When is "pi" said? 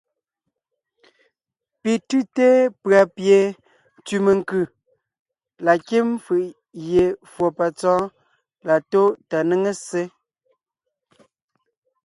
1.81-1.91